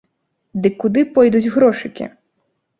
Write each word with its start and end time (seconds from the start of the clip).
Дык 0.63 0.79
куды 0.85 1.05
пойдуць 1.19 1.45
грошыкі? 1.59 2.11